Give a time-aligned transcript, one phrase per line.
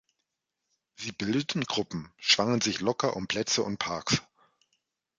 [0.95, 4.23] Sie bildeten Gruppen, schwangen sich locker um Plätze und Parks.